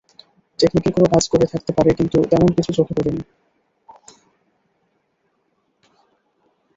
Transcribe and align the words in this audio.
Technical 0.59 0.93
কোনো 0.95 1.07
কাজ 1.13 1.23
করে 1.31 1.45
থাকতে 1.53 1.71
পারে, 1.77 1.91
কিন্তু 1.93 2.17
তেমন 2.31 2.49
কিছু 2.57 2.71
চোখে 2.77 2.93
পড়েনি। 2.97 3.23